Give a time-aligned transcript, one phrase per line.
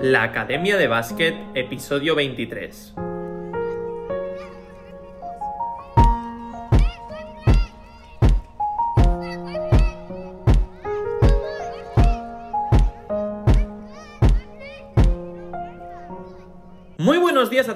[0.00, 3.07] La Academia de Básquet, episodio 23.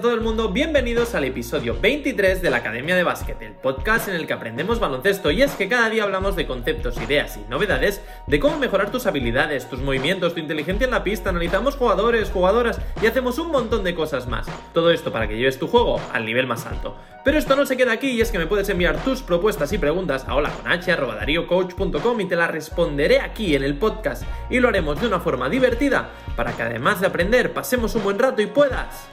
[0.03, 4.17] Todo el mundo, bienvenidos al episodio 23 de la Academia de Básquet, el podcast en
[4.17, 8.03] el que aprendemos baloncesto y es que cada día hablamos de conceptos, ideas y novedades
[8.27, 12.81] de cómo mejorar tus habilidades, tus movimientos, tu inteligencia en la pista, analizamos jugadores, jugadoras
[13.01, 14.49] y hacemos un montón de cosas más.
[14.75, 16.97] Todo esto para que lleves tu juego al nivel más alto.
[17.25, 19.79] Pero esto no se queda aquí y es que me puedes enviar tus propuestas y
[19.79, 25.07] preguntas a holaconh.com y te las responderé aquí en el podcast y lo haremos de
[25.07, 29.09] una forma divertida para que además de aprender pasemos un buen rato y puedas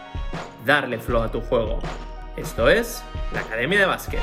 [0.66, 1.80] darle flow a tu juego.
[2.36, 4.20] Esto es la Academia de Básquet.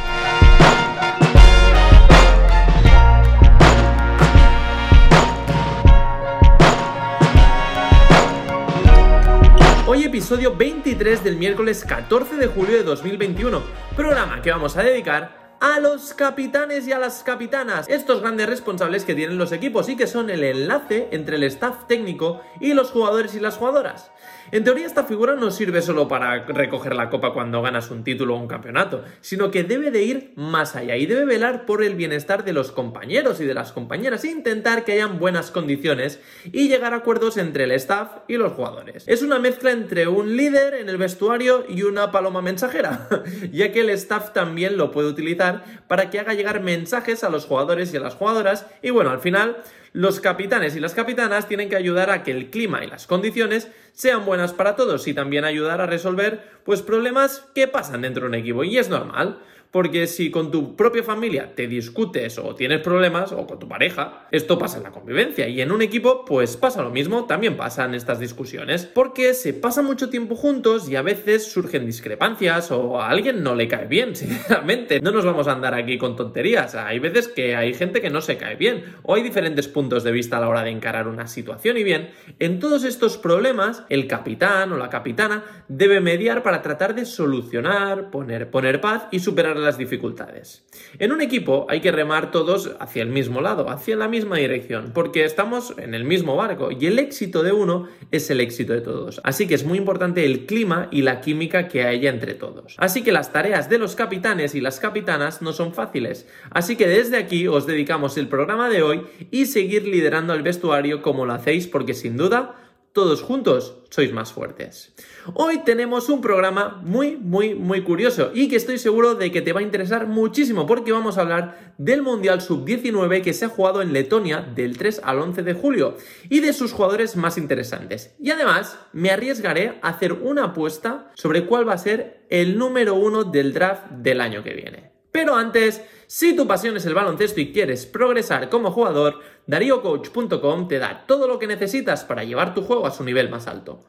[9.86, 13.62] Hoy episodio 23 del miércoles 14 de julio de 2021,
[13.94, 19.04] programa que vamos a dedicar a los capitanes y a las capitanas, estos grandes responsables
[19.04, 22.90] que tienen los equipos y que son el enlace entre el staff técnico y los
[22.90, 24.10] jugadores y las jugadoras.
[24.52, 28.34] En teoría esta figura no sirve solo para recoger la copa cuando ganas un título
[28.34, 31.96] o un campeonato, sino que debe de ir más allá y debe velar por el
[31.96, 36.68] bienestar de los compañeros y de las compañeras e intentar que hayan buenas condiciones y
[36.68, 39.04] llegar a acuerdos entre el staff y los jugadores.
[39.08, 43.08] Es una mezcla entre un líder en el vestuario y una paloma mensajera,
[43.52, 45.45] ya que el staff también lo puede utilizar
[45.88, 48.66] para que haga llegar mensajes a los jugadores y a las jugadoras.
[48.82, 49.56] Y bueno, al final
[49.96, 53.68] los capitanes y las capitanas tienen que ayudar a que el clima y las condiciones
[53.94, 58.28] sean buenas para todos y también ayudar a resolver pues problemas que pasan dentro de
[58.28, 59.38] un equipo y es normal.
[59.76, 64.26] Porque si con tu propia familia te discutes o tienes problemas, o con tu pareja,
[64.30, 65.48] esto pasa en la convivencia.
[65.48, 68.86] Y en un equipo, pues pasa lo mismo, también pasan estas discusiones.
[68.86, 73.54] Porque se pasa mucho tiempo juntos y a veces surgen discrepancias o a alguien no
[73.54, 75.00] le cae bien, sinceramente.
[75.00, 76.74] No nos vamos a andar aquí con tonterías.
[76.74, 80.12] Hay veces que hay gente que no se cae bien o hay diferentes puntos de
[80.12, 81.76] vista a la hora de encarar una situación.
[81.76, 86.94] Y bien, en todos estos problemas, el capitán o la capitana debe mediar para tratar
[86.94, 90.64] de solucionar, poner, poner paz y superar las dificultades.
[90.98, 94.92] En un equipo hay que remar todos hacia el mismo lado, hacia la misma dirección,
[94.92, 98.80] porque estamos en el mismo barco y el éxito de uno es el éxito de
[98.80, 99.20] todos.
[99.24, 102.76] Así que es muy importante el clima y la química que haya entre todos.
[102.78, 106.26] Así que las tareas de los capitanes y las capitanas no son fáciles.
[106.50, 109.46] Así que desde aquí os dedicamos el programa de hoy y
[109.84, 112.56] liderando el vestuario como lo hacéis porque sin duda
[112.96, 114.94] todos juntos sois más fuertes.
[115.34, 119.52] Hoy tenemos un programa muy, muy, muy curioso y que estoy seguro de que te
[119.52, 123.82] va a interesar muchísimo porque vamos a hablar del Mundial Sub-19 que se ha jugado
[123.82, 125.98] en Letonia del 3 al 11 de julio
[126.30, 128.16] y de sus jugadores más interesantes.
[128.18, 132.94] Y además me arriesgaré a hacer una apuesta sobre cuál va a ser el número
[132.94, 134.95] uno del draft del año que viene.
[135.16, 140.78] Pero antes, si tu pasión es el baloncesto y quieres progresar como jugador, DarioCoach.com te
[140.78, 143.86] da todo lo que necesitas para llevar tu juego a su nivel más alto.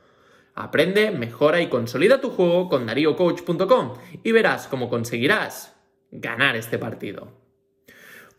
[0.55, 5.75] Aprende, mejora y consolida tu juego con DarioCoach.com y verás cómo conseguirás
[6.11, 7.46] ganar este partido.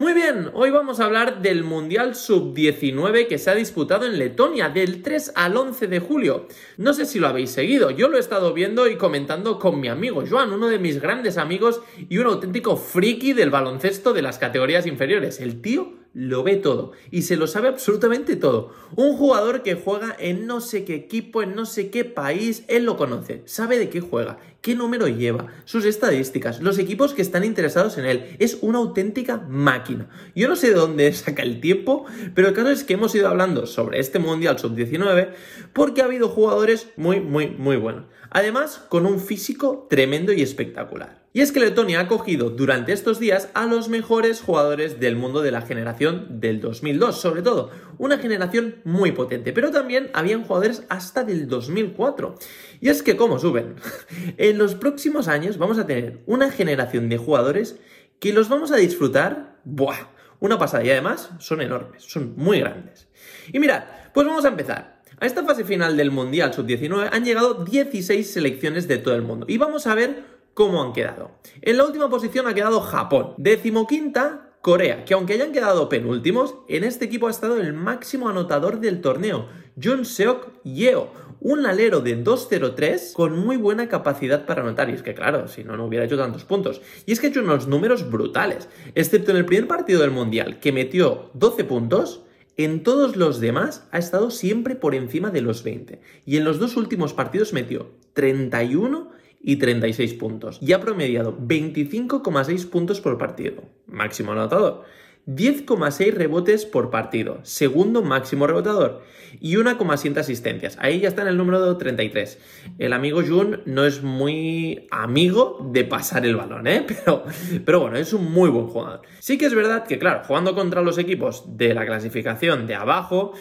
[0.00, 4.68] Muy bien, hoy vamos a hablar del Mundial Sub-19 que se ha disputado en Letonia
[4.68, 6.46] del 3 al 11 de julio.
[6.76, 9.88] No sé si lo habéis seguido, yo lo he estado viendo y comentando con mi
[9.88, 14.38] amigo Joan, uno de mis grandes amigos y un auténtico friki del baloncesto de las
[14.38, 15.40] categorías inferiores.
[15.40, 18.72] El tío lo ve todo y se lo sabe absolutamente todo.
[18.96, 22.84] Un jugador que juega en no sé qué equipo, en no sé qué país, él
[22.84, 27.44] lo conoce, sabe de qué juega, qué número lleva, sus estadísticas, los equipos que están
[27.44, 28.36] interesados en él.
[28.38, 30.08] Es una auténtica máquina.
[30.34, 33.28] Yo no sé de dónde saca el tiempo, pero el caso es que hemos ido
[33.28, 35.30] hablando sobre este Mundial Sub-19
[35.72, 38.04] porque ha habido jugadores muy, muy, muy buenos.
[38.30, 41.27] Además, con un físico tremendo y espectacular.
[41.38, 45.40] Y es que Letonia ha cogido durante estos días a los mejores jugadores del mundo
[45.40, 47.70] de la generación del 2002, sobre todo.
[47.96, 52.34] Una generación muy potente, pero también habían jugadores hasta del 2004.
[52.80, 53.76] Y es que, ¿cómo suben?
[54.36, 57.78] en los próximos años vamos a tener una generación de jugadores
[58.18, 59.60] que los vamos a disfrutar.
[59.62, 60.08] ¡Buah!
[60.40, 60.82] Una pasada.
[60.82, 63.06] Y además son enormes, son muy grandes.
[63.52, 65.02] Y mirad, pues vamos a empezar.
[65.20, 69.46] A esta fase final del Mundial Sub-19 han llegado 16 selecciones de todo el mundo.
[69.48, 71.30] Y vamos a ver cómo han quedado.
[71.62, 73.34] En la última posición ha quedado Japón.
[73.36, 78.80] Decimoquinta, Corea, que aunque hayan quedado penúltimos, en este equipo ha estado el máximo anotador
[78.80, 79.46] del torneo,
[79.80, 84.90] Jun Seok Yeo, un alero de 2-0-3 con muy buena capacidad para anotar.
[84.90, 86.82] Y es que, claro, si no, no hubiera hecho tantos puntos.
[87.06, 90.58] Y es que ha hecho unos números brutales, excepto en el primer partido del Mundial,
[90.58, 92.24] que metió 12 puntos.
[92.56, 96.00] En todos los demás ha estado siempre por encima de los 20.
[96.26, 100.58] Y en los dos últimos partidos metió 31 y 36 puntos.
[100.60, 103.62] Y ha promediado 25,6 puntos por partido.
[103.86, 104.84] Máximo anotador.
[105.28, 109.02] 10,6 rebotes por partido, segundo máximo rebotador,
[109.40, 110.78] y 1,7 asistencias.
[110.80, 112.38] Ahí ya está en el número 33.
[112.78, 116.86] El amigo Jun no es muy amigo de pasar el balón, ¿eh?
[116.88, 117.24] Pero,
[117.64, 119.02] pero bueno, es un muy buen jugador.
[119.18, 123.34] Sí que es verdad que, claro, jugando contra los equipos de la clasificación de abajo,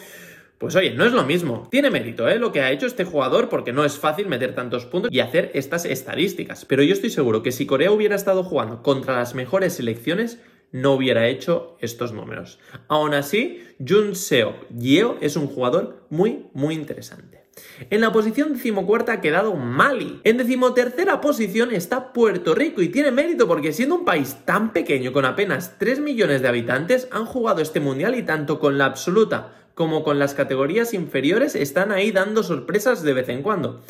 [0.58, 1.68] pues oye, no es lo mismo.
[1.70, 2.38] Tiene mérito, ¿eh?
[2.38, 5.52] Lo que ha hecho este jugador porque no es fácil meter tantos puntos y hacer
[5.54, 6.64] estas estadísticas.
[6.64, 10.40] Pero yo estoy seguro que si Corea hubiera estado jugando contra las mejores selecciones,
[10.72, 12.58] no hubiera hecho estos números.
[12.88, 17.38] Aún así, Jun Seo Yeo es un jugador muy, muy interesante.
[17.90, 20.20] En la posición decimocuarta ha quedado Mali.
[20.24, 25.12] En decimotercera posición está Puerto Rico y tiene mérito porque siendo un país tan pequeño
[25.12, 29.67] con apenas 3 millones de habitantes han jugado este mundial y tanto con la absoluta
[29.78, 33.80] como con las categorías inferiores están ahí dando sorpresas de vez en cuando.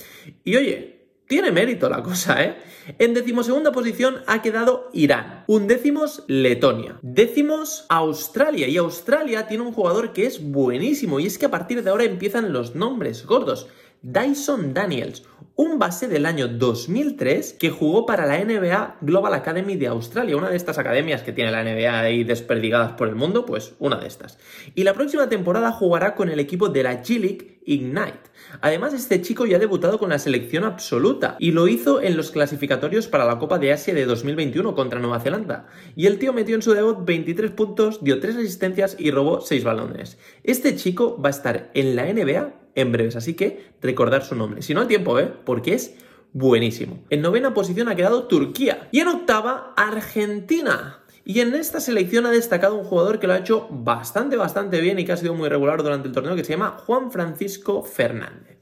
[0.45, 2.59] Y oye, tiene mérito la cosa, ¿eh?
[2.99, 5.45] En decimosegunda posición ha quedado Irán.
[5.47, 6.99] Undécimos Letonia.
[7.01, 8.69] Décimos Australia.
[8.69, 11.21] Y Australia tiene un jugador que es buenísimo.
[11.21, 13.67] Y es que a partir de ahora empiezan los nombres gordos.
[14.03, 15.25] Dyson Daniels,
[15.57, 20.51] un base del año 2003 que jugó para la NBA Global Academy de Australia, una
[20.51, 24.07] de estas academias que tiene la NBA ahí desperdigadas por el mundo, pues una de
[24.07, 24.39] estas.
[24.77, 28.31] Y la próxima temporada jugará con el equipo de la G-League Ignite.
[28.63, 32.31] Además, este chico ya ha debutado con la selección absoluta y lo hizo en los
[32.31, 35.67] clasificatorios para la Copa de Asia de 2021 contra Nueva Zelanda.
[35.95, 39.65] Y el tío metió en su debut 23 puntos, dio 3 asistencias y robó 6
[39.65, 40.17] balones.
[40.45, 44.63] Este chico va a estar en la NBA en breves, así que recordar su nombre.
[44.63, 45.31] Si no al tiempo, ¿eh?
[45.45, 45.97] Porque es
[46.33, 47.05] buenísimo.
[47.11, 51.03] En novena posición ha quedado Turquía y en octava Argentina.
[51.29, 54.99] Y en esta selección ha destacado un jugador que lo ha hecho bastante, bastante bien
[54.99, 58.57] y que ha sido muy regular durante el torneo, que se llama Juan Francisco Fernández.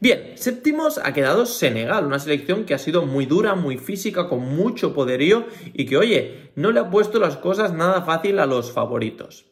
[0.00, 4.40] Bien, séptimos ha quedado Senegal, una selección que ha sido muy dura, muy física, con
[4.40, 5.44] mucho poderío
[5.74, 9.44] y que, oye, no le ha puesto las cosas nada fácil a los favoritos.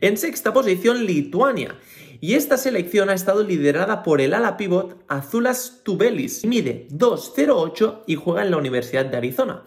[0.00, 1.76] En sexta posición, Lituania.
[2.20, 6.44] Y esta selección ha estado liderada por el ala pivot Azulas Tubelis.
[6.44, 9.62] Mide 2'08 y juega en la Universidad de Arizona.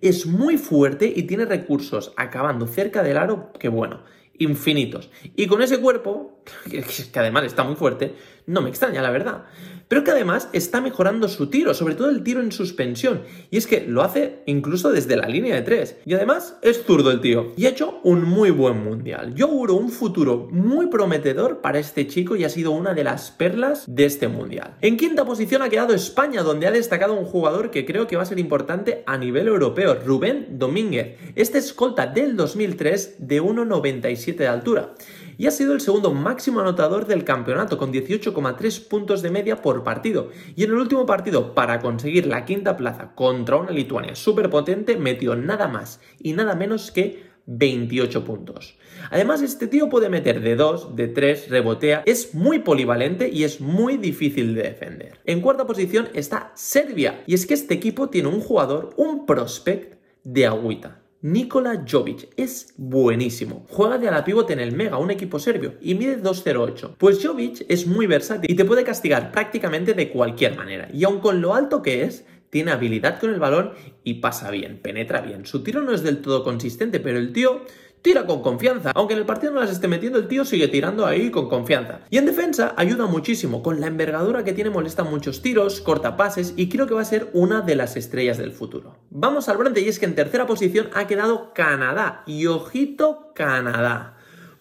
[0.00, 4.02] Es muy fuerte y tiene recursos acabando cerca del aro que bueno,
[4.38, 5.10] infinitos.
[5.36, 6.84] Y con ese cuerpo, que,
[7.18, 8.14] además está muy fuerte,
[8.46, 9.44] no me extraña la verdad
[9.88, 13.22] pero que además está mejorando su tiro, sobre todo el tiro en suspensión.
[13.50, 15.96] Y es que lo hace incluso desde la línea de tres.
[16.04, 17.52] Y además es zurdo el tío.
[17.56, 19.34] Y ha hecho un muy buen mundial.
[19.34, 23.30] Yo auguro un futuro muy prometedor para este chico y ha sido una de las
[23.30, 24.76] perlas de este mundial.
[24.82, 28.22] En quinta posición ha quedado España, donde ha destacado un jugador que creo que va
[28.22, 31.16] a ser importante a nivel europeo, Rubén Domínguez.
[31.34, 34.94] Este escolta del 2003 de 1,97 de altura
[35.38, 39.84] y ha sido el segundo máximo anotador del campeonato con 18,3 puntos de media por
[39.84, 40.30] partido.
[40.56, 44.96] Y en el último partido, para conseguir la quinta plaza contra una Lituania súper potente,
[44.96, 48.76] metió nada más y nada menos que 28 puntos.
[49.10, 53.60] Además, este tío puede meter de 2, de 3, rebotea, es muy polivalente y es
[53.60, 55.20] muy difícil de defender.
[55.24, 59.94] En cuarta posición está Serbia, y es que este equipo tiene un jugador, un prospect
[60.24, 61.00] de agüita.
[61.20, 63.66] Nikola Jovic es buenísimo.
[63.68, 66.94] Juega de ala pivote en el Mega, un equipo serbio, y mide 2.08.
[66.96, 70.88] Pues Jovic es muy versátil y te puede castigar prácticamente de cualquier manera.
[70.92, 73.72] Y aun con lo alto que es, tiene habilidad con el balón
[74.04, 75.44] y pasa bien, penetra bien.
[75.44, 77.62] Su tiro no es del todo consistente, pero el tío
[78.02, 78.92] tira con confianza.
[78.94, 82.00] Aunque en el partido no las esté metiendo, el tío sigue tirando ahí con confianza.
[82.10, 83.62] Y en defensa ayuda muchísimo.
[83.62, 87.06] Con la envergadura que tiene molesta muchos tiros, corta pases y creo que va a
[87.06, 88.96] ser una de las estrellas del futuro.
[89.10, 92.22] Vamos al bronce y es que en tercera posición ha quedado Canadá.
[92.26, 94.16] Y ojito Canadá.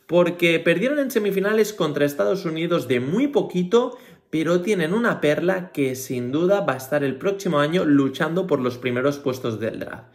[0.08, 3.98] Porque perdieron en semifinales contra Estados Unidos de muy poquito,
[4.30, 8.60] pero tienen una perla que sin duda va a estar el próximo año luchando por
[8.60, 10.06] los primeros puestos del draft.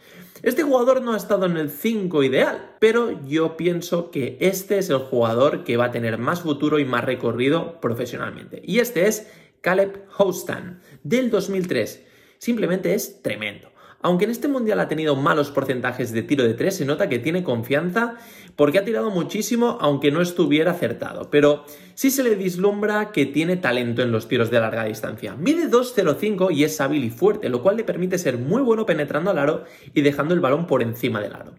[0.43, 4.91] Este jugador no ha estado en el 5 ideal, pero yo pienso que este es
[4.91, 8.61] el jugador que va a tener más futuro y más recorrido profesionalmente.
[8.65, 9.31] Y este es
[9.61, 12.05] Caleb Houston, del 2003.
[12.39, 13.72] Simplemente es tremendo.
[14.03, 17.21] Aunque en este mundial ha tenido malos porcentajes de tiro de 3, se nota que
[17.21, 18.17] tiene confianza
[18.57, 21.31] porque ha tirado muchísimo aunque no estuviera acertado.
[21.31, 25.37] Pero sí se le vislumbra que tiene talento en los tiros de larga distancia.
[25.37, 29.31] Mide 2.05 y es hábil y fuerte, lo cual le permite ser muy bueno penetrando
[29.31, 31.53] al aro y dejando el balón por encima del aro.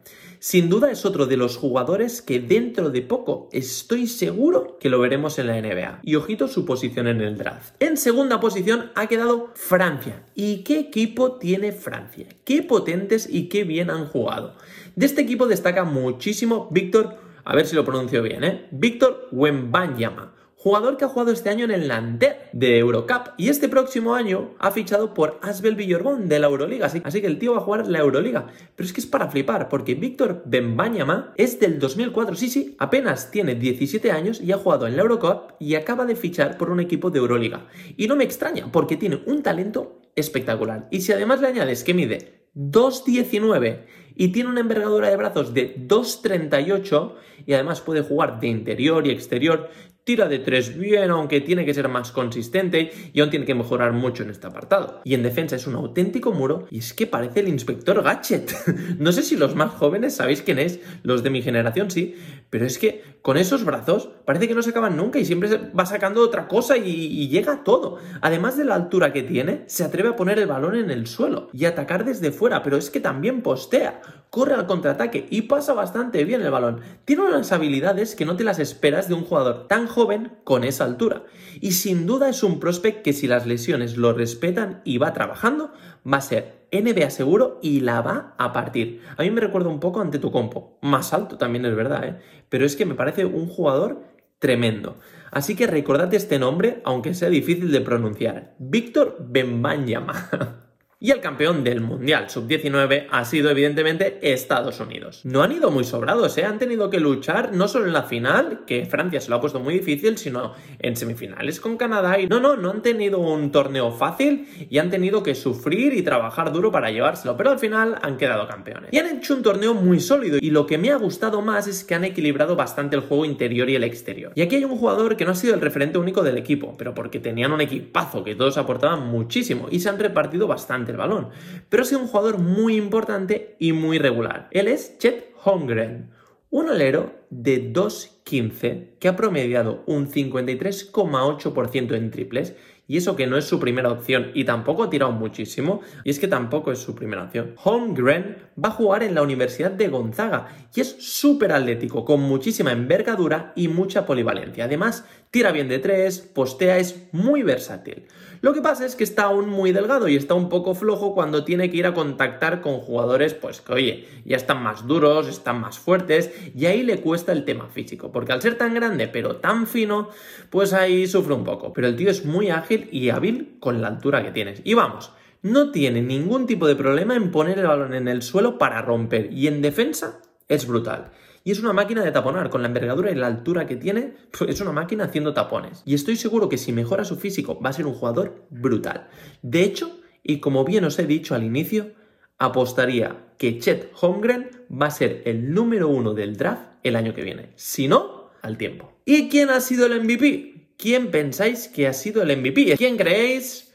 [0.46, 5.00] Sin duda es otro de los jugadores que dentro de poco estoy seguro que lo
[5.00, 6.02] veremos en la NBA.
[6.04, 7.76] Y ojito su posición en el draft.
[7.80, 10.26] En segunda posición ha quedado Francia.
[10.36, 12.28] ¿Y qué equipo tiene Francia?
[12.44, 14.58] Qué potentes y qué bien han jugado.
[14.98, 18.68] De este equipo destaca muchísimo Víctor a ver si lo pronuncio bien, ¿eh?
[18.72, 20.34] Víctor Wembanyama
[20.64, 24.52] jugador que ha jugado este año en el Nanterre de Eurocup y este próximo año
[24.60, 27.64] ha fichado por Asbel Villorbón de la Euroliga, así, así, que el tío va a
[27.64, 28.48] jugar la Euroliga.
[28.74, 33.30] Pero es que es para flipar, porque Víctor Bembanyama es del 2004, sí, sí, apenas
[33.30, 36.80] tiene 17 años y ha jugado en la Eurocup y acaba de fichar por un
[36.80, 37.68] equipo de Euroliga.
[37.98, 40.88] Y no me extraña, porque tiene un talento espectacular.
[40.92, 43.82] Y si además le añades que mide 2.19
[44.16, 47.16] y tiene una envergadura de brazos de 2.38
[47.46, 49.70] y además puede jugar de interior y exterior,
[50.04, 53.94] tira de tres bien, aunque tiene que ser más consistente y aún tiene que mejorar
[53.94, 55.02] mucho en este apartado.
[55.06, 58.52] Y en defensa es un auténtico muro y es que parece el inspector Gadget.
[59.00, 62.16] no sé si los más jóvenes sabéis quién es, los de mi generación sí,
[62.50, 65.86] pero es que con esos brazos parece que no se acaban nunca y siempre va
[65.86, 67.98] sacando otra cosa y, y llega a todo.
[68.22, 71.50] Además de la altura que tiene, se atreve a poner el balón en el suelo
[71.54, 74.02] y atacar desde fuera, pero es que también postea
[74.34, 76.82] corre al contraataque y pasa bastante bien el balón.
[77.06, 80.86] Tiene unas habilidades que no te las esperas de un jugador tan joven con esa
[80.86, 81.22] altura.
[81.62, 85.72] Y sin duda es un prospect que si las lesiones lo respetan y va trabajando,
[86.12, 89.04] va a ser NBA seguro y la va a partir.
[89.18, 90.80] A mí me recuerda un poco ante tu compo.
[90.82, 92.20] Más alto también es verdad, ¿eh?
[92.50, 94.02] Pero es que me parece un jugador
[94.40, 94.96] tremendo.
[95.30, 98.56] Así que recordad este nombre, aunque sea difícil de pronunciar.
[98.58, 100.58] Víctor Bembanyama.
[101.06, 105.20] Y el campeón del Mundial Sub-19 ha sido evidentemente Estados Unidos.
[105.26, 106.46] No han ido muy sobrados, ¿eh?
[106.46, 109.60] han tenido que luchar no solo en la final, que Francia se lo ha puesto
[109.60, 112.22] muy difícil, sino en semifinales con Canadá.
[112.22, 116.04] Y no, no, no han tenido un torneo fácil y han tenido que sufrir y
[116.04, 118.94] trabajar duro para llevárselo, pero al final han quedado campeones.
[118.94, 121.84] Y han hecho un torneo muy sólido y lo que me ha gustado más es
[121.84, 124.32] que han equilibrado bastante el juego interior y el exterior.
[124.36, 126.94] Y aquí hay un jugador que no ha sido el referente único del equipo, pero
[126.96, 131.30] porque tenían un equipazo que todos aportaban muchísimo y se han repartido bastante balón,
[131.70, 134.48] pero sido un jugador muy importante y muy regular.
[134.52, 136.12] Él es Chet Holmgren,
[136.50, 142.56] un alero de 2.15 que ha promediado un 53,8% en triples
[142.88, 146.20] y eso que no es su primera opción y tampoco ha tirado muchísimo, y es
[146.20, 147.56] que tampoco es su primera opción.
[147.64, 152.72] Holmgren va a jugar en la Universidad de Gonzaga y es súper atlético, con muchísima
[152.72, 154.66] envergadura y mucha polivalencia.
[154.66, 158.04] Además, tira bien de tres, postea, es muy versátil.
[158.44, 161.46] Lo que pasa es que está aún muy delgado y está un poco flojo cuando
[161.46, 165.62] tiene que ir a contactar con jugadores, pues que oye, ya están más duros, están
[165.62, 169.38] más fuertes, y ahí le cuesta el tema físico, porque al ser tan grande pero
[169.38, 170.10] tan fino,
[170.50, 171.72] pues ahí sufre un poco.
[171.72, 174.60] Pero el tío es muy ágil y hábil con la altura que tienes.
[174.66, 178.58] Y vamos, no tiene ningún tipo de problema en poner el balón en el suelo
[178.58, 180.20] para romper, y en defensa
[180.50, 181.12] es brutal.
[181.44, 184.50] Y es una máquina de taponar, con la envergadura y la altura que tiene, pues
[184.50, 185.84] es una máquina haciendo tapones.
[185.86, 189.10] Y estoy seguro que si mejora su físico va a ser un jugador brutal.
[189.42, 191.92] De hecho, y como bien os he dicho al inicio,
[192.38, 197.24] apostaría que Chet Holmgren va a ser el número uno del draft el año que
[197.24, 197.50] viene.
[197.56, 198.94] Si no, al tiempo.
[199.06, 200.76] ¿Y quién ha sido el MVP?
[200.78, 202.76] ¿Quién pensáis que ha sido el MVP?
[202.78, 203.74] ¿Quién creéis?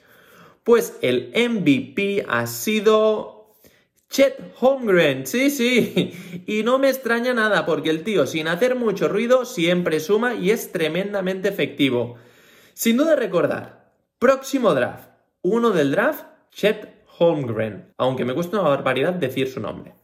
[0.65, 3.38] Pues el MVP ha sido
[4.11, 6.43] Chet Holmgren, sí, sí.
[6.47, 10.51] Y no me extraña nada porque el tío, sin hacer mucho ruido, siempre suma y
[10.51, 12.17] es tremendamente efectivo.
[12.73, 15.11] Sin duda recordar, próximo draft,
[15.43, 19.95] uno del draft, Chet Holmgren, aunque me cuesta una barbaridad decir su nombre.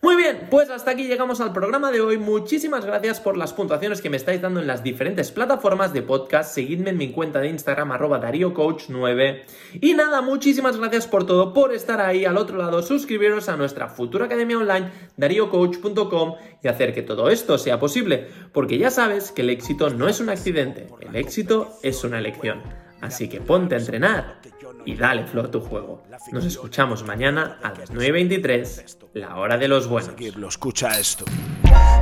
[0.00, 2.18] Muy bien, pues hasta aquí llegamos al programa de hoy.
[2.18, 6.54] Muchísimas gracias por las puntuaciones que me estáis dando en las diferentes plataformas de podcast.
[6.54, 9.42] Seguidme en mi cuenta de Instagram, arroba DarioCoach9.
[9.80, 12.80] Y nada, muchísimas gracias por todo, por estar ahí al otro lado.
[12.80, 18.28] Suscribiros a nuestra futura academia online, dariocoach.com, y hacer que todo esto sea posible.
[18.52, 22.62] Porque ya sabes que el éxito no es un accidente, el éxito es una elección.
[23.00, 24.40] Así que ponte a entrenar
[24.88, 26.02] y dale flor tu juego.
[26.32, 30.14] Nos escuchamos mañana a las 9.23, la hora de los buenos.
[30.36, 31.26] Lo escucha esto.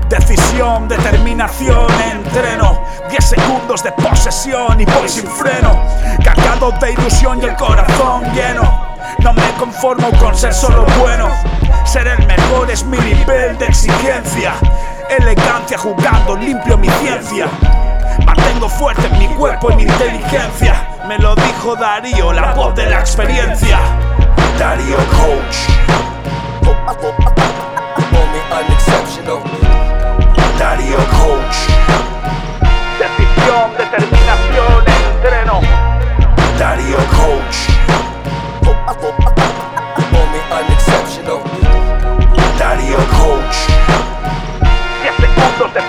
[0.09, 2.81] Decisión, determinación, entreno.
[3.11, 5.85] 10 segundos de posesión y voy sin freno.
[6.23, 8.87] Cargado de ilusión y el corazón lleno.
[9.19, 11.28] No me conformo con ser solo bueno.
[11.85, 14.55] Ser el mejor es mi nivel de exigencia.
[15.11, 17.49] Elegancia jugando, limpio mi ciencia.
[18.25, 20.88] Mantengo fuerte mi cuerpo y mi inteligencia.
[21.07, 21.36] Me lo
[21.66, 23.80] dijo Darío, la voz de la experiencia.
[24.56, 25.56] Darío Coach.
[30.58, 31.56] Darío Coach.
[33.00, 34.85] Decisión, determinación,
[35.16, 35.61] entreno.
[36.56, 37.56] Darío Coach.
[42.61, 43.56] Darío Coach.
[45.02, 45.80] 10 segundos de